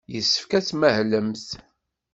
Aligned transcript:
Yessefk 0.13 0.51
ad 0.57 0.63
tmahlemt. 0.65 1.47